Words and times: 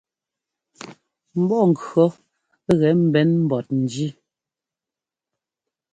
Mbɔ́ŋkʉ̈ɔ 1.41 2.05
gɛ 2.79 2.89
mbɛn 3.03 3.29
mbɔt 3.43 3.67
njí. 3.81 4.07